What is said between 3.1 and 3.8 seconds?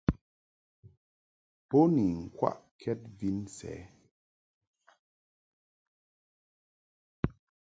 vin sɛ.